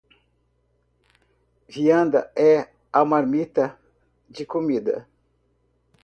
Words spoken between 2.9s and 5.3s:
a marmita de comida